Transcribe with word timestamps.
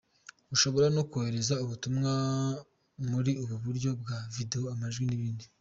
Ushobora 0.55 0.87
no 0.95 1.03
kohereza 1.09 1.53
ubutumwa 1.63 2.11
buri 3.11 3.31
mu 3.47 3.57
buryo 3.63 3.89
bwa 4.01 4.17
video, 4.35 4.61
amajwi 4.75 5.03
n’ibindi. 5.07 5.45